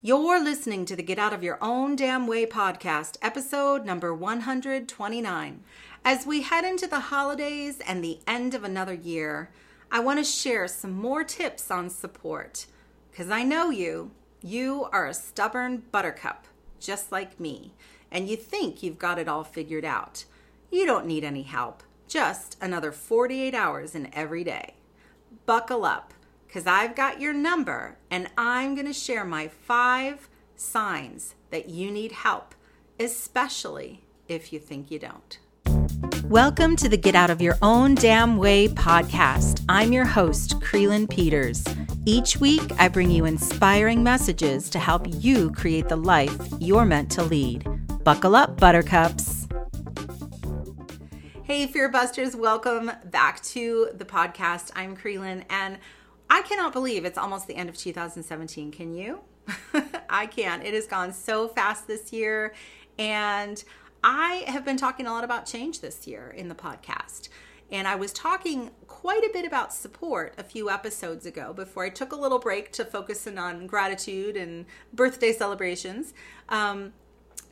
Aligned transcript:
You're 0.00 0.40
listening 0.40 0.84
to 0.84 0.94
the 0.94 1.02
Get 1.02 1.18
Out 1.18 1.32
of 1.32 1.42
Your 1.42 1.58
Own 1.60 1.96
Damn 1.96 2.28
Way 2.28 2.46
podcast, 2.46 3.16
episode 3.20 3.84
number 3.84 4.14
129. 4.14 5.64
As 6.04 6.24
we 6.24 6.42
head 6.42 6.64
into 6.64 6.86
the 6.86 7.00
holidays 7.00 7.80
and 7.84 8.04
the 8.04 8.20
end 8.24 8.54
of 8.54 8.62
another 8.62 8.94
year, 8.94 9.50
I 9.90 9.98
want 9.98 10.20
to 10.20 10.24
share 10.24 10.68
some 10.68 10.92
more 10.92 11.24
tips 11.24 11.68
on 11.72 11.90
support. 11.90 12.66
Because 13.10 13.28
I 13.28 13.42
know 13.42 13.70
you, 13.70 14.12
you 14.40 14.84
are 14.92 15.08
a 15.08 15.14
stubborn 15.14 15.82
buttercup, 15.90 16.46
just 16.78 17.10
like 17.10 17.40
me, 17.40 17.74
and 18.12 18.28
you 18.28 18.36
think 18.36 18.84
you've 18.84 19.00
got 19.00 19.18
it 19.18 19.26
all 19.26 19.42
figured 19.42 19.84
out. 19.84 20.26
You 20.70 20.86
don't 20.86 21.06
need 21.06 21.24
any 21.24 21.42
help, 21.42 21.82
just 22.06 22.56
another 22.60 22.92
48 22.92 23.52
hours 23.52 23.96
in 23.96 24.14
every 24.14 24.44
day. 24.44 24.74
Buckle 25.44 25.84
up 25.84 26.14
because 26.48 26.66
I've 26.66 26.96
got 26.96 27.20
your 27.20 27.34
number 27.34 27.98
and 28.10 28.26
I'm 28.38 28.74
going 28.74 28.86
to 28.86 28.92
share 28.94 29.22
my 29.22 29.48
five 29.48 30.30
signs 30.56 31.34
that 31.50 31.68
you 31.68 31.90
need 31.90 32.10
help, 32.10 32.54
especially 32.98 34.02
if 34.28 34.50
you 34.50 34.58
think 34.58 34.90
you 34.90 34.98
don't. 34.98 35.38
Welcome 36.24 36.74
to 36.76 36.88
the 36.88 36.96
Get 36.96 37.14
Out 37.14 37.28
of 37.28 37.42
Your 37.42 37.58
Own 37.60 37.94
Damn 37.96 38.38
Way 38.38 38.66
podcast. 38.66 39.62
I'm 39.68 39.92
your 39.92 40.06
host, 40.06 40.58
Krylyn 40.60 41.08
Peters. 41.08 41.66
Each 42.06 42.38
week, 42.38 42.72
I 42.78 42.88
bring 42.88 43.10
you 43.10 43.26
inspiring 43.26 44.02
messages 44.02 44.70
to 44.70 44.78
help 44.78 45.06
you 45.06 45.50
create 45.50 45.90
the 45.90 45.96
life 45.96 46.34
you're 46.58 46.86
meant 46.86 47.10
to 47.12 47.22
lead. 47.24 47.68
Buckle 48.04 48.34
up, 48.34 48.58
buttercups. 48.58 49.46
Hey, 51.42 51.66
Fear 51.66 51.90
Busters, 51.90 52.34
welcome 52.34 52.90
back 53.04 53.42
to 53.42 53.90
the 53.94 54.06
podcast. 54.06 54.70
I'm 54.74 54.96
Creelan, 54.96 55.44
and 55.50 55.78
I 56.30 56.42
cannot 56.42 56.72
believe 56.72 57.04
it's 57.04 57.18
almost 57.18 57.46
the 57.46 57.56
end 57.56 57.68
of 57.68 57.76
2017. 57.76 58.70
Can 58.70 58.94
you? 58.94 59.20
I 60.10 60.26
can. 60.26 60.62
It 60.62 60.74
has 60.74 60.86
gone 60.86 61.12
so 61.12 61.48
fast 61.48 61.86
this 61.86 62.12
year. 62.12 62.54
And 62.98 63.62
I 64.04 64.44
have 64.46 64.64
been 64.64 64.76
talking 64.76 65.06
a 65.06 65.12
lot 65.12 65.24
about 65.24 65.46
change 65.46 65.80
this 65.80 66.06
year 66.06 66.32
in 66.36 66.48
the 66.48 66.54
podcast. 66.54 67.28
And 67.70 67.86
I 67.86 67.96
was 67.96 68.12
talking 68.12 68.70
quite 68.86 69.22
a 69.24 69.30
bit 69.32 69.44
about 69.44 69.74
support 69.74 70.34
a 70.38 70.42
few 70.42 70.70
episodes 70.70 71.26
ago 71.26 71.52
before 71.52 71.84
I 71.84 71.90
took 71.90 72.12
a 72.12 72.16
little 72.16 72.38
break 72.38 72.72
to 72.72 72.84
focus 72.84 73.26
in 73.26 73.38
on 73.38 73.66
gratitude 73.66 74.36
and 74.36 74.64
birthday 74.92 75.32
celebrations. 75.32 76.14
Um, 76.48 76.92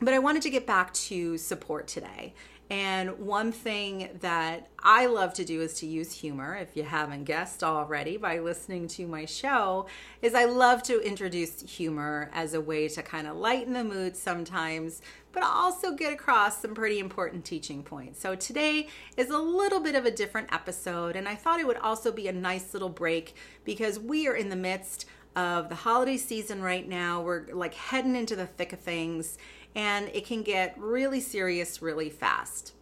but 0.01 0.13
I 0.13 0.19
wanted 0.19 0.41
to 0.43 0.49
get 0.49 0.65
back 0.65 0.93
to 0.93 1.37
support 1.37 1.87
today. 1.87 2.33
And 2.69 3.19
one 3.19 3.53
thing 3.53 4.09
that 4.19 4.67
I 4.83 5.05
love 5.05 5.33
to 5.35 5.45
do 5.45 5.61
is 5.61 5.75
to 5.75 5.85
use 5.85 6.11
humor, 6.11 6.55
if 6.55 6.75
you 6.75 6.83
haven't 6.83 7.23
guessed 7.23 7.63
already 7.63 8.17
by 8.17 8.39
listening 8.39 8.89
to 8.89 9.07
my 9.07 9.23
show, 9.23 9.87
is 10.21 10.33
I 10.33 10.45
love 10.45 10.83
to 10.83 10.99
introduce 10.99 11.61
humor 11.61 12.29
as 12.33 12.53
a 12.53 12.59
way 12.59 12.89
to 12.89 13.01
kind 13.01 13.25
of 13.25 13.37
lighten 13.37 13.71
the 13.71 13.85
mood 13.85 14.17
sometimes, 14.17 15.01
but 15.31 15.43
also 15.43 15.95
get 15.95 16.11
across 16.11 16.61
some 16.61 16.75
pretty 16.75 16.99
important 16.99 17.45
teaching 17.45 17.83
points. 17.83 18.19
So 18.19 18.35
today 18.35 18.87
is 19.15 19.29
a 19.29 19.37
little 19.37 19.79
bit 19.79 19.95
of 19.95 20.05
a 20.05 20.11
different 20.11 20.51
episode, 20.53 21.15
and 21.15 21.29
I 21.29 21.35
thought 21.35 21.61
it 21.61 21.67
would 21.67 21.77
also 21.77 22.11
be 22.11 22.27
a 22.27 22.33
nice 22.33 22.73
little 22.73 22.89
break 22.89 23.35
because 23.63 23.97
we 23.97 24.27
are 24.27 24.35
in 24.35 24.49
the 24.49 24.55
midst 24.57 25.05
of 25.35 25.69
the 25.69 25.75
holiday 25.75 26.17
season 26.17 26.61
right 26.61 26.87
now. 26.87 27.21
We're 27.21 27.45
like 27.53 27.73
heading 27.73 28.15
into 28.15 28.35
the 28.35 28.45
thick 28.45 28.73
of 28.73 28.79
things 28.79 29.37
and 29.75 30.09
it 30.13 30.25
can 30.25 30.41
get 30.43 30.75
really 30.77 31.19
serious 31.19 31.81
really 31.81 32.09
fast. 32.09 32.73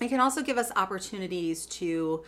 It 0.00 0.08
can 0.08 0.20
also 0.20 0.42
give 0.42 0.58
us 0.58 0.70
opportunities 0.76 1.64
to 1.66 2.22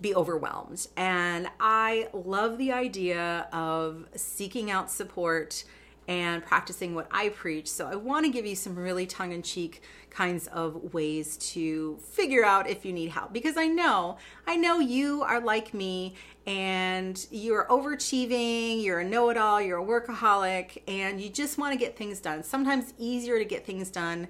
be 0.00 0.14
overwhelmed. 0.14 0.86
And 0.96 1.48
I 1.58 2.08
love 2.12 2.58
the 2.58 2.72
idea 2.72 3.48
of 3.52 4.06
seeking 4.14 4.70
out 4.70 4.90
support 4.90 5.64
and 6.08 6.44
practicing 6.44 6.94
what 6.94 7.08
I 7.10 7.30
preach. 7.30 7.68
So 7.68 7.86
I 7.86 7.96
want 7.96 8.26
to 8.26 8.32
give 8.32 8.46
you 8.46 8.54
some 8.54 8.76
really 8.76 9.06
tongue 9.06 9.32
in 9.32 9.42
cheek 9.42 9.82
kinds 10.10 10.46
of 10.48 10.94
ways 10.94 11.36
to 11.36 11.98
figure 12.10 12.44
out 12.44 12.68
if 12.68 12.84
you 12.84 12.92
need 12.92 13.10
help 13.10 13.32
because 13.32 13.56
I 13.56 13.66
know, 13.66 14.16
I 14.46 14.56
know 14.56 14.78
you 14.78 15.22
are 15.22 15.40
like 15.40 15.74
me 15.74 16.14
and 16.46 17.26
you're 17.30 17.66
overachieving, 17.66 18.82
you're 18.82 19.00
a 19.00 19.04
know 19.04 19.30
it 19.30 19.36
all, 19.36 19.60
you're 19.60 19.80
a 19.80 19.84
workaholic, 19.84 20.82
and 20.86 21.20
you 21.20 21.28
just 21.28 21.58
want 21.58 21.72
to 21.72 21.78
get 21.78 21.96
things 21.96 22.20
done. 22.20 22.42
Sometimes 22.42 22.94
easier 22.98 23.38
to 23.38 23.44
get 23.44 23.66
things 23.66 23.90
done 23.90 24.28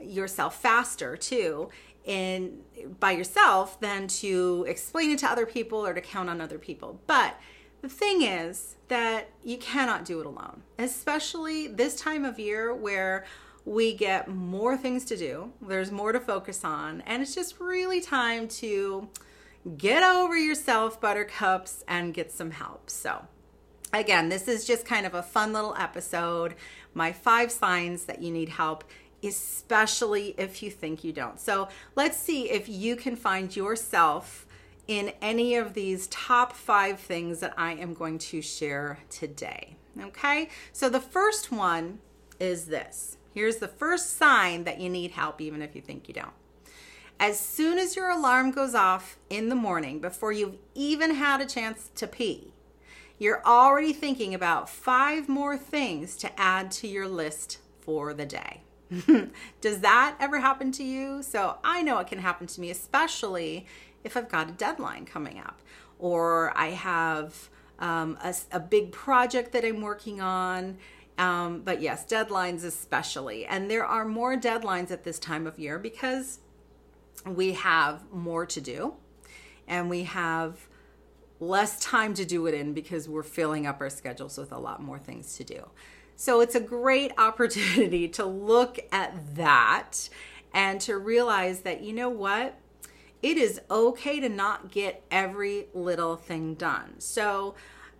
yourself 0.00 0.60
faster 0.60 1.16
too 1.16 1.70
in 2.04 2.58
by 2.98 3.12
yourself 3.12 3.78
than 3.80 4.08
to 4.08 4.64
explain 4.68 5.10
it 5.12 5.18
to 5.20 5.30
other 5.30 5.46
people 5.46 5.86
or 5.86 5.94
to 5.94 6.00
count 6.00 6.28
on 6.28 6.40
other 6.40 6.58
people. 6.58 7.00
But 7.06 7.38
the 7.82 7.88
thing 7.88 8.22
is 8.22 8.76
that 8.88 9.28
you 9.44 9.58
cannot 9.58 10.04
do 10.04 10.20
it 10.20 10.26
alone, 10.26 10.62
especially 10.78 11.66
this 11.66 11.96
time 11.96 12.24
of 12.24 12.38
year 12.38 12.72
where 12.72 13.24
we 13.64 13.92
get 13.92 14.28
more 14.28 14.76
things 14.76 15.04
to 15.04 15.16
do, 15.16 15.52
there's 15.60 15.90
more 15.90 16.12
to 16.12 16.20
focus 16.20 16.64
on, 16.64 17.00
and 17.02 17.22
it's 17.22 17.34
just 17.34 17.60
really 17.60 18.00
time 18.00 18.48
to 18.48 19.08
get 19.76 20.02
over 20.02 20.36
yourself, 20.36 21.00
buttercups, 21.00 21.84
and 21.86 22.14
get 22.14 22.32
some 22.32 22.52
help. 22.52 22.88
So, 22.88 23.26
again, 23.92 24.28
this 24.28 24.48
is 24.48 24.64
just 24.64 24.86
kind 24.86 25.06
of 25.06 25.14
a 25.14 25.22
fun 25.22 25.52
little 25.52 25.74
episode. 25.76 26.54
My 26.94 27.12
five 27.12 27.52
signs 27.52 28.04
that 28.04 28.22
you 28.22 28.30
need 28.32 28.48
help 28.48 28.84
especially 29.24 30.34
if 30.36 30.62
you 30.62 30.70
think 30.70 31.04
you 31.04 31.12
don't. 31.12 31.38
So 31.38 31.68
let's 31.94 32.16
see 32.16 32.50
if 32.50 32.68
you 32.68 32.96
can 32.96 33.16
find 33.16 33.54
yourself 33.54 34.46
in 34.88 35.12
any 35.20 35.54
of 35.54 35.74
these 35.74 36.06
top 36.08 36.52
five 36.52 36.98
things 36.98 37.40
that 37.40 37.54
I 37.56 37.72
am 37.72 37.94
going 37.94 38.18
to 38.18 38.42
share 38.42 38.98
today. 39.10 39.76
Okay, 40.00 40.48
so 40.72 40.88
the 40.88 41.00
first 41.00 41.52
one 41.52 42.00
is 42.40 42.66
this. 42.66 43.18
Here's 43.34 43.56
the 43.56 43.68
first 43.68 44.16
sign 44.16 44.64
that 44.64 44.80
you 44.80 44.88
need 44.88 45.12
help, 45.12 45.40
even 45.40 45.62
if 45.62 45.74
you 45.74 45.80
think 45.80 46.08
you 46.08 46.14
don't. 46.14 46.32
As 47.20 47.38
soon 47.38 47.78
as 47.78 47.94
your 47.94 48.10
alarm 48.10 48.50
goes 48.50 48.74
off 48.74 49.18
in 49.30 49.48
the 49.48 49.54
morning, 49.54 50.00
before 50.00 50.32
you've 50.32 50.56
even 50.74 51.14
had 51.14 51.40
a 51.40 51.46
chance 51.46 51.90
to 51.94 52.06
pee, 52.06 52.52
you're 53.18 53.44
already 53.46 53.92
thinking 53.92 54.34
about 54.34 54.68
five 54.68 55.28
more 55.28 55.56
things 55.56 56.16
to 56.16 56.40
add 56.40 56.72
to 56.72 56.88
your 56.88 57.06
list 57.06 57.58
for 57.80 58.12
the 58.12 58.26
day. 58.26 58.62
Does 59.60 59.80
that 59.80 60.16
ever 60.18 60.40
happen 60.40 60.72
to 60.72 60.82
you? 60.82 61.22
So 61.22 61.58
I 61.62 61.82
know 61.82 61.98
it 61.98 62.08
can 62.08 62.18
happen 62.18 62.46
to 62.48 62.60
me, 62.60 62.70
especially 62.70 63.66
if 64.04 64.16
I've 64.16 64.28
got 64.28 64.48
a 64.48 64.52
deadline 64.52 65.06
coming 65.06 65.38
up 65.38 65.60
or 65.98 66.52
I 66.56 66.70
have 66.70 67.48
um, 67.78 68.18
a, 68.22 68.34
a, 68.52 68.60
big 68.60 68.92
project 68.92 69.52
that 69.52 69.64
I'm 69.64 69.80
working 69.80 70.20
on. 70.20 70.78
Um, 71.18 71.62
but 71.62 71.80
yes, 71.80 72.04
deadlines 72.04 72.64
especially. 72.64 73.44
And 73.44 73.70
there 73.70 73.84
are 73.84 74.04
more 74.04 74.36
deadlines 74.36 74.90
at 74.90 75.04
this 75.04 75.18
time 75.18 75.46
of 75.46 75.58
year 75.58 75.78
because 75.78 76.40
we 77.26 77.52
have 77.52 78.04
more 78.12 78.46
to 78.46 78.60
do 78.60 78.94
and 79.66 79.88
we 79.88 80.04
have 80.04 80.68
less 81.40 81.80
time 81.80 82.14
to 82.14 82.24
do 82.24 82.46
it 82.46 82.54
in 82.54 82.72
because 82.72 83.08
we're 83.08 83.22
filling 83.22 83.66
up 83.66 83.80
our 83.80 83.90
schedules 83.90 84.38
with 84.38 84.52
a 84.52 84.58
lot 84.58 84.82
more 84.82 84.98
things 84.98 85.36
to 85.36 85.44
do. 85.44 85.68
So 86.16 86.40
it's 86.40 86.54
a 86.54 86.60
great 86.60 87.12
opportunity 87.18 88.08
to 88.08 88.24
look 88.24 88.78
at 88.92 89.34
that 89.34 90.08
and 90.54 90.80
to 90.82 90.98
realize 90.98 91.60
that, 91.60 91.82
you 91.82 91.92
know 91.92 92.10
what? 92.10 92.58
It 93.22 93.36
is 93.36 93.60
okay 93.70 94.20
to 94.20 94.28
not 94.28 94.70
get 94.70 95.04
every 95.10 95.68
little 95.72 96.16
thing 96.16 96.54
done. 96.54 96.94
So, 96.98 97.54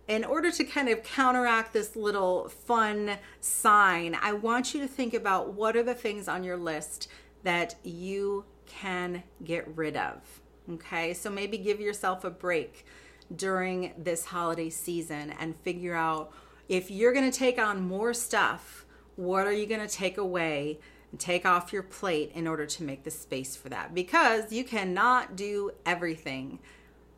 in 0.05 0.25
order 0.25 0.51
to 0.51 0.65
kind 0.65 0.89
of 0.89 1.01
counteract 1.01 1.71
this 1.71 1.95
little 1.95 2.49
fun 2.49 3.17
sign, 3.39 4.17
I 4.21 4.33
want 4.33 4.73
you 4.73 4.81
to 4.81 4.87
think 4.87 5.13
about 5.13 5.53
what 5.53 5.77
are 5.77 5.83
the 5.83 5.93
things 5.93 6.27
on 6.27 6.43
your 6.43 6.57
list 6.57 7.07
that 7.43 7.75
you 7.83 8.43
can 8.65 9.23
get 9.45 9.65
rid 9.77 9.95
of. 9.95 10.41
Okay, 10.69 11.13
so 11.13 11.29
maybe 11.29 11.57
give 11.57 11.79
yourself 11.79 12.25
a 12.25 12.29
break 12.29 12.85
during 13.33 13.93
this 13.97 14.25
holiday 14.25 14.69
season 14.69 15.33
and 15.39 15.55
figure 15.57 15.95
out 15.95 16.31
if 16.69 16.91
you're 16.91 17.13
going 17.13 17.29
to 17.29 17.37
take 17.37 17.59
on 17.59 17.81
more 17.81 18.13
stuff, 18.13 18.85
what 19.15 19.45
are 19.47 19.51
you 19.53 19.65
going 19.65 19.85
to 19.85 19.93
take 19.93 20.17
away 20.17 20.79
take 21.17 21.45
off 21.45 21.73
your 21.73 21.83
plate 21.83 22.31
in 22.33 22.47
order 22.47 22.65
to 22.65 22.83
make 22.83 23.03
the 23.03 23.11
space 23.11 23.55
for 23.55 23.69
that 23.69 23.93
because 23.93 24.51
you 24.51 24.63
cannot 24.63 25.35
do 25.35 25.71
everything 25.85 26.59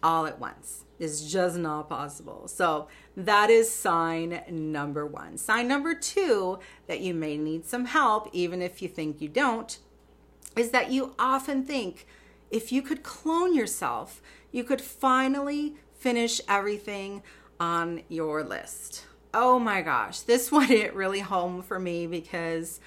all 0.03 0.25
at 0.25 0.39
once. 0.39 0.85
It's 0.99 1.29
just 1.31 1.57
not 1.57 1.89
possible. 1.89 2.47
So, 2.47 2.87
that 3.17 3.49
is 3.49 3.71
sign 3.71 4.41
number 4.49 5.05
one. 5.05 5.37
Sign 5.37 5.67
number 5.67 5.93
two 5.95 6.59
that 6.87 7.01
you 7.01 7.13
may 7.13 7.37
need 7.37 7.65
some 7.65 7.85
help, 7.85 8.29
even 8.31 8.61
if 8.61 8.81
you 8.81 8.87
think 8.87 9.19
you 9.19 9.27
don't, 9.27 9.77
is 10.55 10.71
that 10.71 10.91
you 10.91 11.15
often 11.17 11.65
think 11.65 12.05
if 12.51 12.71
you 12.71 12.81
could 12.81 13.03
clone 13.03 13.55
yourself, 13.55 14.21
you 14.51 14.63
could 14.63 14.81
finally 14.81 15.75
finish 15.93 16.39
everything 16.47 17.23
on 17.59 18.03
your 18.07 18.43
list. 18.43 19.05
Oh 19.33 19.59
my 19.59 19.81
gosh, 19.81 20.21
this 20.21 20.51
one 20.51 20.67
hit 20.67 20.93
really 20.93 21.19
home 21.19 21.61
for 21.61 21.79
me 21.79 22.07
because 22.07 22.79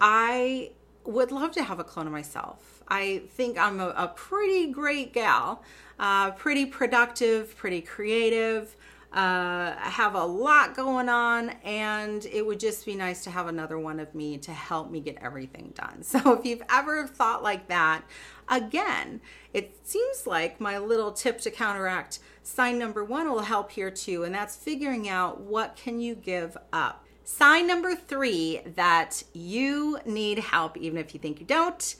I 0.00 0.72
would 1.04 1.32
love 1.32 1.52
to 1.52 1.62
have 1.62 1.78
a 1.80 1.84
clone 1.84 2.06
of 2.06 2.12
myself. 2.12 2.82
I 2.88 3.22
think 3.30 3.58
I'm 3.58 3.80
a, 3.80 3.88
a 3.90 4.08
pretty 4.14 4.70
great 4.72 5.12
gal, 5.12 5.62
uh, 5.98 6.32
pretty 6.32 6.66
productive, 6.66 7.56
pretty 7.56 7.80
creative. 7.80 8.76
uh, 9.12 9.74
I 9.78 9.88
have 9.88 10.14
a 10.14 10.24
lot 10.24 10.76
going 10.76 11.08
on, 11.08 11.50
and 11.64 12.24
it 12.26 12.44
would 12.46 12.60
just 12.60 12.84
be 12.84 12.94
nice 12.94 13.24
to 13.24 13.30
have 13.30 13.46
another 13.46 13.78
one 13.78 14.00
of 14.00 14.14
me 14.14 14.36
to 14.38 14.52
help 14.52 14.90
me 14.90 15.00
get 15.00 15.16
everything 15.22 15.72
done. 15.74 16.02
So, 16.02 16.34
if 16.34 16.44
you've 16.44 16.62
ever 16.70 17.06
thought 17.06 17.42
like 17.42 17.68
that, 17.68 18.02
again, 18.48 19.20
it 19.54 19.78
seems 19.86 20.26
like 20.26 20.60
my 20.60 20.78
little 20.78 21.12
tip 21.12 21.40
to 21.42 21.50
counteract 21.50 22.18
sign 22.42 22.78
number 22.78 23.02
one 23.04 23.30
will 23.30 23.40
help 23.40 23.70
here 23.72 23.90
too, 23.90 24.24
and 24.24 24.34
that's 24.34 24.56
figuring 24.56 25.08
out 25.08 25.40
what 25.40 25.76
can 25.76 26.00
you 26.00 26.14
give 26.14 26.56
up. 26.72 27.04
Sign 27.30 27.66
number 27.66 27.94
three 27.94 28.62
that 28.74 29.22
you 29.34 29.98
need 30.06 30.38
help, 30.38 30.78
even 30.78 30.96
if 30.96 31.12
you 31.12 31.20
think 31.20 31.40
you 31.40 31.44
don't, 31.44 31.94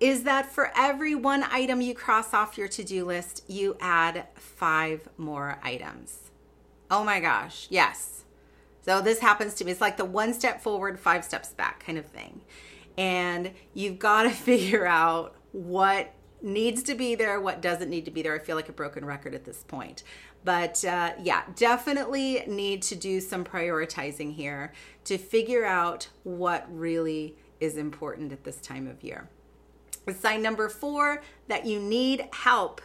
is 0.00 0.24
that 0.24 0.52
for 0.52 0.70
every 0.76 1.14
one 1.14 1.44
item 1.44 1.80
you 1.80 1.94
cross 1.94 2.34
off 2.34 2.58
your 2.58 2.68
to 2.68 2.84
do 2.84 3.06
list, 3.06 3.42
you 3.48 3.74
add 3.80 4.26
five 4.34 5.08
more 5.16 5.58
items. 5.62 6.30
Oh 6.90 7.02
my 7.02 7.20
gosh, 7.20 7.68
yes. 7.70 8.24
So 8.82 9.00
this 9.00 9.20
happens 9.20 9.54
to 9.54 9.64
me. 9.64 9.72
It's 9.72 9.80
like 9.80 9.96
the 9.96 10.04
one 10.04 10.34
step 10.34 10.60
forward, 10.60 11.00
five 11.00 11.24
steps 11.24 11.54
back 11.54 11.82
kind 11.84 11.96
of 11.96 12.04
thing. 12.04 12.42
And 12.98 13.52
you've 13.72 13.98
got 13.98 14.24
to 14.24 14.30
figure 14.50 14.84
out 14.86 15.36
what 15.52 16.12
needs 16.42 16.82
to 16.84 16.94
be 16.94 17.14
there, 17.14 17.40
what 17.40 17.60
doesn't 17.60 17.90
need 17.90 18.04
to 18.04 18.10
be 18.10 18.22
there. 18.22 18.34
I 18.34 18.38
feel 18.38 18.56
like 18.56 18.68
a 18.68 18.72
broken 18.72 19.04
record 19.04 19.34
at 19.34 19.44
this 19.44 19.62
point. 19.62 20.02
But 20.44 20.84
uh, 20.84 21.12
yeah, 21.22 21.42
definitely 21.54 22.44
need 22.46 22.82
to 22.82 22.96
do 22.96 23.20
some 23.20 23.44
prioritizing 23.44 24.34
here 24.34 24.72
to 25.04 25.18
figure 25.18 25.64
out 25.66 26.08
what 26.22 26.66
really 26.70 27.36
is 27.60 27.76
important 27.76 28.32
at 28.32 28.44
this 28.44 28.56
time 28.56 28.86
of 28.88 29.02
year. 29.02 29.28
Sign 30.18 30.42
number 30.42 30.68
four 30.68 31.22
that 31.48 31.66
you 31.66 31.78
need 31.78 32.26
help, 32.32 32.80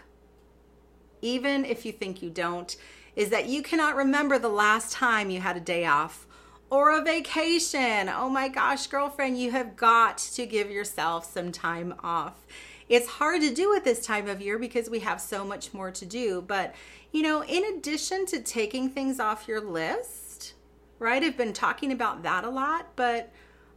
even 1.21 1.63
if 1.65 1.85
you 1.85 1.91
think 1.91 2.21
you 2.21 2.29
don't, 2.29 2.75
is 3.15 3.29
that 3.29 3.47
you 3.47 3.63
cannot 3.63 3.95
remember 3.95 4.37
the 4.37 4.49
last 4.49 4.91
time 4.91 5.29
you 5.29 5.39
had 5.39 5.55
a 5.55 5.61
day 5.61 5.85
off 5.85 6.27
or 6.69 6.91
a 6.91 7.01
vacation. 7.01 8.09
Oh 8.09 8.29
my 8.29 8.49
gosh, 8.49 8.87
girlfriend, 8.87 9.39
you 9.39 9.51
have 9.51 9.77
got 9.77 10.17
to 10.17 10.45
give 10.45 10.69
yourself 10.69 11.31
some 11.31 11.51
time 11.51 11.95
off. 12.03 12.45
It's 12.87 13.07
hard 13.07 13.41
to 13.41 13.53
do 13.53 13.73
at 13.75 13.83
this 13.83 14.05
time 14.05 14.27
of 14.27 14.41
year 14.41 14.59
because 14.59 14.89
we 14.89 14.99
have 14.99 15.19
so 15.19 15.43
much 15.43 15.73
more 15.73 15.91
to 15.91 16.05
do. 16.05 16.41
But, 16.41 16.75
you 17.11 17.21
know, 17.21 17.43
in 17.43 17.63
addition 17.75 18.25
to 18.27 18.41
taking 18.41 18.89
things 18.89 19.19
off 19.19 19.47
your 19.47 19.61
list, 19.61 20.53
right? 20.99 21.23
I've 21.23 21.37
been 21.37 21.53
talking 21.53 21.91
about 21.91 22.23
that 22.23 22.43
a 22.43 22.49
lot, 22.49 22.95
but 22.95 23.31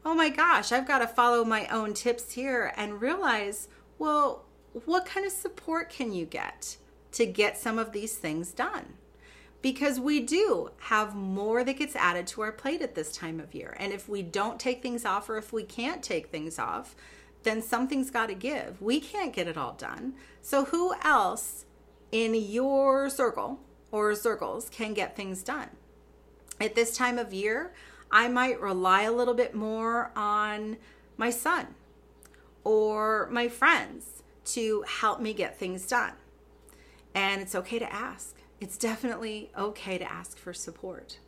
oh 0.05 0.15
my 0.15 0.29
gosh, 0.29 0.73
I've 0.73 0.87
got 0.87 0.99
to 0.99 1.07
follow 1.07 1.45
my 1.45 1.67
own 1.69 1.95
tips 1.95 2.33
here 2.33 2.73
and 2.77 3.01
realize, 3.01 3.69
well, 3.99 4.45
what 4.85 5.07
kind 5.07 5.25
of 5.25 5.33
support 5.33 5.91
can 5.91 6.13
you 6.13 6.27
get 6.27 6.77
to 7.13 7.25
get 7.27 7.57
some 7.57 7.79
of 7.79 7.93
these 7.93 8.17
things 8.17 8.53
done? 8.53 8.95
because 9.61 9.99
we 9.99 10.21
do 10.21 10.71
have 10.79 11.15
more 11.15 11.65
that 11.65 11.79
gets 11.79 11.97
added 11.97 12.27
to 12.29 12.43
our 12.43 12.53
plate 12.53 12.83
at 12.83 12.95
this 12.95 13.13
time 13.13 13.41
of 13.41 13.55
year. 13.55 13.77
And 13.79 13.93
if 13.93 14.09
we 14.09 14.23
don't 14.23 14.61
take 14.61 14.83
things 14.83 15.05
off 15.05 15.29
or 15.29 15.37
if 15.37 15.53
we 15.53 15.65
can't 15.65 16.03
take 16.03 16.29
things 16.29 16.59
off, 16.59 16.95
then 17.49 17.63
something's 17.63 18.11
got 18.11 18.27
to 18.27 18.35
give. 18.35 18.81
We 18.83 19.01
can't 19.01 19.33
get 19.33 19.49
it 19.49 19.57
all 19.57 19.73
done. 19.73 20.15
So, 20.43 20.67
who 20.67 20.95
else 21.03 21.65
in 22.13 22.35
your 22.35 23.09
circle 23.09 23.61
or 23.91 24.15
circles 24.15 24.69
can 24.69 24.93
get 24.93 25.17
things 25.17 25.43
done? 25.43 25.71
At 26.61 26.75
this 26.75 26.97
time 26.97 27.19
of 27.19 27.33
year, 27.33 27.73
I 28.11 28.29
might 28.29 28.61
rely 28.61 29.03
a 29.03 29.13
little 29.13 29.35
bit 29.35 29.55
more 29.55 30.11
on 30.15 30.77
my 31.17 31.31
son 31.31 31.69
or 32.65 33.29
my 33.31 33.49
friends 33.49 34.23
to 34.45 34.85
help 34.87 35.21
me 35.21 35.33
get 35.33 35.59
things 35.59 35.87
done. 35.87 36.13
And 37.15 37.41
it's 37.41 37.55
okay 37.55 37.79
to 37.79 37.93
ask 37.93 38.35
it's 38.61 38.77
definitely 38.77 39.51
okay 39.57 39.99
to 39.99 40.11
ask 40.11 40.37
for 40.37 40.53
support. 40.53 41.19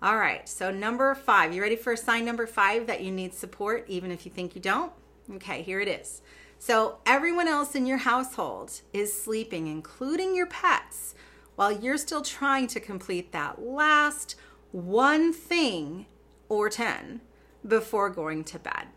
All 0.00 0.16
right, 0.16 0.48
so 0.48 0.70
number 0.70 1.14
five, 1.14 1.52
you 1.52 1.60
ready 1.60 1.74
for 1.74 1.94
a 1.94 1.96
sign 1.96 2.24
number 2.24 2.46
five 2.46 2.86
that 2.86 3.02
you 3.02 3.10
need 3.10 3.34
support, 3.34 3.84
even 3.88 4.12
if 4.12 4.24
you 4.24 4.30
think 4.30 4.54
you 4.54 4.60
don't? 4.60 4.92
Okay, 5.34 5.62
here 5.62 5.80
it 5.80 5.88
is. 5.88 6.22
So, 6.58 6.98
everyone 7.04 7.48
else 7.48 7.74
in 7.74 7.86
your 7.86 7.98
household 7.98 8.80
is 8.92 9.12
sleeping, 9.12 9.66
including 9.66 10.34
your 10.34 10.46
pets, 10.46 11.14
while 11.54 11.72
you're 11.72 11.98
still 11.98 12.22
trying 12.22 12.66
to 12.68 12.80
complete 12.80 13.32
that 13.32 13.60
last 13.62 14.36
one 14.72 15.32
thing 15.32 16.06
or 16.48 16.68
10 16.68 17.20
before 17.66 18.10
going 18.10 18.44
to 18.44 18.58
bed. 18.58 18.88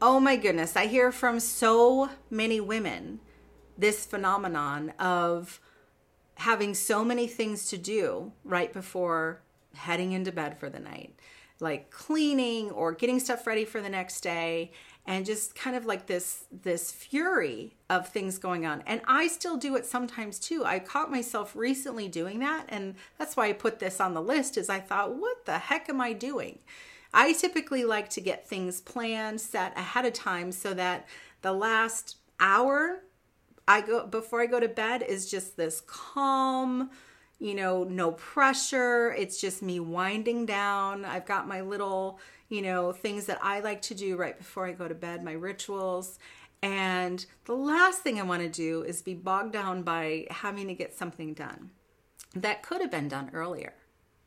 Oh 0.00 0.20
my 0.20 0.36
goodness, 0.36 0.76
I 0.76 0.86
hear 0.86 1.10
from 1.10 1.40
so 1.40 2.10
many 2.30 2.60
women 2.60 3.20
this 3.76 4.04
phenomenon 4.06 4.90
of 4.98 5.60
having 6.36 6.74
so 6.74 7.04
many 7.04 7.26
things 7.26 7.68
to 7.70 7.78
do 7.78 8.32
right 8.44 8.72
before 8.72 9.42
heading 9.74 10.12
into 10.12 10.32
bed 10.32 10.58
for 10.58 10.68
the 10.68 10.78
night, 10.78 11.14
like 11.60 11.90
cleaning 11.90 12.70
or 12.70 12.92
getting 12.92 13.18
stuff 13.20 13.46
ready 13.46 13.64
for 13.64 13.80
the 13.80 13.88
next 13.88 14.20
day 14.20 14.72
and 15.06 15.26
just 15.26 15.54
kind 15.54 15.76
of 15.76 15.84
like 15.84 16.06
this 16.06 16.44
this 16.50 16.90
fury 16.90 17.76
of 17.90 18.08
things 18.08 18.38
going 18.38 18.64
on. 18.66 18.82
And 18.86 19.00
i 19.06 19.28
still 19.28 19.56
do 19.56 19.76
it 19.76 19.86
sometimes 19.86 20.38
too. 20.38 20.64
I 20.64 20.78
caught 20.78 21.10
myself 21.10 21.54
recently 21.54 22.08
doing 22.08 22.38
that 22.40 22.66
and 22.68 22.94
that's 23.18 23.36
why 23.36 23.48
i 23.48 23.52
put 23.52 23.78
this 23.78 24.00
on 24.00 24.14
the 24.14 24.22
list 24.22 24.56
is 24.56 24.68
i 24.68 24.80
thought 24.80 25.14
what 25.14 25.44
the 25.46 25.58
heck 25.58 25.88
am 25.88 26.00
i 26.00 26.12
doing? 26.12 26.58
I 27.12 27.32
typically 27.32 27.84
like 27.84 28.10
to 28.10 28.20
get 28.20 28.48
things 28.48 28.80
planned 28.80 29.40
set 29.40 29.78
ahead 29.78 30.04
of 30.04 30.14
time 30.14 30.50
so 30.50 30.74
that 30.74 31.06
the 31.42 31.52
last 31.52 32.16
hour 32.40 33.02
I 33.66 33.80
go 33.80 34.06
before 34.06 34.42
I 34.42 34.46
go 34.46 34.60
to 34.60 34.68
bed 34.68 35.02
is 35.02 35.30
just 35.30 35.56
this 35.56 35.80
calm, 35.80 36.90
you 37.38 37.54
know, 37.54 37.84
no 37.84 38.12
pressure. 38.12 39.14
It's 39.18 39.40
just 39.40 39.62
me 39.62 39.80
winding 39.80 40.46
down. 40.46 41.04
I've 41.04 41.26
got 41.26 41.48
my 41.48 41.60
little, 41.60 42.18
you 42.48 42.62
know, 42.62 42.92
things 42.92 43.26
that 43.26 43.38
I 43.42 43.60
like 43.60 43.82
to 43.82 43.94
do 43.94 44.16
right 44.16 44.36
before 44.36 44.66
I 44.66 44.72
go 44.72 44.88
to 44.88 44.94
bed, 44.94 45.24
my 45.24 45.32
rituals. 45.32 46.18
And 46.62 47.24
the 47.44 47.54
last 47.54 48.00
thing 48.02 48.18
I 48.18 48.24
want 48.24 48.42
to 48.42 48.48
do 48.48 48.82
is 48.82 49.02
be 49.02 49.14
bogged 49.14 49.52
down 49.52 49.82
by 49.82 50.26
having 50.30 50.68
to 50.68 50.74
get 50.74 50.96
something 50.96 51.34
done 51.34 51.70
that 52.34 52.62
could 52.62 52.80
have 52.80 52.90
been 52.90 53.08
done 53.08 53.30
earlier. 53.32 53.74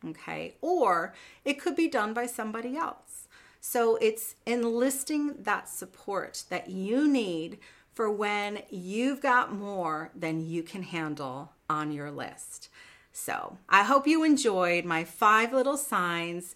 Okay. 0.05 0.55
Or 0.61 1.13
it 1.43 1.59
could 1.59 1.75
be 1.75 1.87
done 1.87 2.13
by 2.13 2.27
somebody 2.27 2.77
else. 2.77 3.27
So 3.59 3.95
it's 3.97 4.35
enlisting 4.45 5.41
that 5.43 5.67
support 5.67 6.43
that 6.49 6.69
you 6.69 7.07
need 7.07 7.57
for 7.93 8.11
when 8.11 8.59
you've 8.69 9.21
got 9.21 9.51
more 9.51 10.11
than 10.15 10.47
you 10.47 10.61
can 10.61 10.83
handle 10.83 11.53
on 11.69 11.91
your 11.91 12.11
list. 12.11 12.69
So 13.17 13.57
I 13.67 13.83
hope 13.83 14.05
you 14.05 14.23
enjoyed 14.23 14.85
my 14.85 15.03
five 15.03 15.51
little 15.51 15.75
signs 15.75 16.53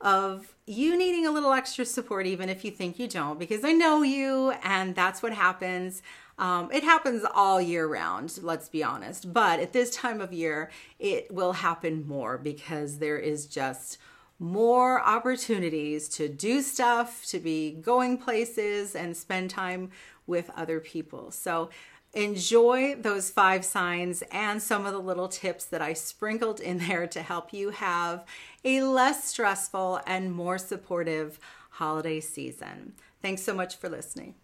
of 0.00 0.54
you 0.64 0.96
needing 0.96 1.26
a 1.26 1.30
little 1.32 1.52
extra 1.52 1.84
support, 1.84 2.24
even 2.24 2.48
if 2.48 2.64
you 2.64 2.70
think 2.70 3.00
you 3.00 3.08
don't, 3.08 3.36
because 3.36 3.64
I 3.64 3.72
know 3.72 4.02
you, 4.02 4.52
and 4.62 4.94
that's 4.94 5.24
what 5.24 5.32
happens. 5.32 6.02
Um, 6.38 6.70
it 6.72 6.84
happens 6.84 7.24
all 7.34 7.60
year 7.60 7.88
round, 7.88 8.38
let's 8.42 8.68
be 8.68 8.84
honest. 8.84 9.32
But 9.32 9.58
at 9.58 9.72
this 9.72 9.90
time 9.90 10.20
of 10.20 10.32
year, 10.32 10.70
it 11.00 11.32
will 11.34 11.52
happen 11.52 12.06
more 12.06 12.38
because 12.38 12.98
there 12.98 13.18
is 13.18 13.46
just 13.46 13.98
more 14.38 15.02
opportunities 15.02 16.08
to 16.10 16.28
do 16.28 16.62
stuff, 16.62 17.26
to 17.26 17.40
be 17.40 17.72
going 17.72 18.18
places, 18.18 18.94
and 18.94 19.16
spend 19.16 19.50
time 19.50 19.90
with 20.26 20.48
other 20.56 20.80
people. 20.80 21.30
So 21.30 21.70
enjoy 22.14 22.94
those 22.96 23.30
five 23.30 23.64
signs 23.64 24.22
and 24.30 24.62
some 24.62 24.86
of 24.86 24.92
the 24.92 25.00
little 25.00 25.28
tips 25.28 25.64
that 25.66 25.82
I 25.82 25.92
sprinkled 25.92 26.60
in 26.60 26.78
there 26.78 27.06
to 27.06 27.22
help 27.22 27.52
you 27.52 27.70
have 27.70 28.24
a 28.64 28.82
less 28.82 29.24
stressful 29.24 30.00
and 30.06 30.32
more 30.32 30.58
supportive 30.58 31.38
holiday 31.70 32.20
season. 32.20 32.94
Thanks 33.20 33.42
so 33.42 33.54
much 33.54 33.76
for 33.76 33.88
listening. 33.88 34.34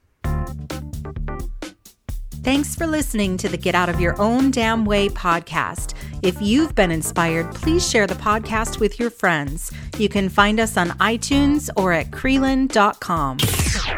Thanks 2.43 2.75
for 2.75 2.87
listening 2.87 3.37
to 3.37 3.51
the 3.51 3.59
Get 3.59 3.75
Out 3.75 3.91
of 3.91 4.01
Your 4.01 4.19
Own 4.21 4.51
Damn 4.51 4.87
Way 4.87 5.11
podcast. 5.11 5.93
If 6.23 6.41
you've 6.41 6.75
been 6.75 6.91
inspired, 6.91 7.55
please 7.55 7.89
share 7.89 8.07
the 8.07 8.15
podcast 8.15 8.81
with 8.81 8.99
your 8.99 9.11
friends. 9.11 9.71
You 9.99 10.09
can 10.09 10.31
find 10.31 10.59
us 10.59 10.79
on 10.79 10.89
iTunes 10.99 11.69
or 11.77 11.93
at 11.93 12.11
Krylyn.com. 12.11 13.39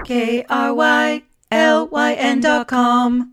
K 0.04 0.44
R 0.48 0.74
Y 0.74 1.22
L 1.52 1.86
Y 1.86 2.14
N 2.14 2.40
dot 2.40 2.66
com. 2.66 3.32